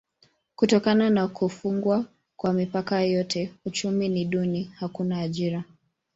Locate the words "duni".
4.25-4.63